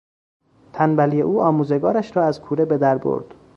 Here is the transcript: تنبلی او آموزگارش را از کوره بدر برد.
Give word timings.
تنبلی 0.73 1.21
او 1.21 1.41
آموزگارش 1.41 2.17
را 2.17 2.23
از 2.23 2.41
کوره 2.41 2.65
بدر 2.65 2.97
برد. 2.97 3.35